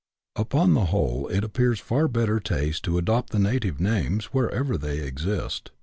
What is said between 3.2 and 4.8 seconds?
the native names, wherever